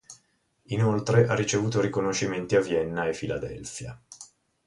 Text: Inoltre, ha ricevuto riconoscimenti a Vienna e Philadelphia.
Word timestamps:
Inoltre, 0.69 1.27
ha 1.27 1.35
ricevuto 1.35 1.79
riconoscimenti 1.79 2.55
a 2.55 2.61
Vienna 2.61 3.07
e 3.07 3.11
Philadelphia. 3.13 4.01